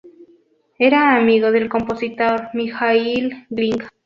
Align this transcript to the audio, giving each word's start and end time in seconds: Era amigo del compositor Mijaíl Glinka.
Era 0.79 1.15
amigo 1.15 1.51
del 1.51 1.69
compositor 1.69 2.49
Mijaíl 2.55 3.45
Glinka. 3.51 3.91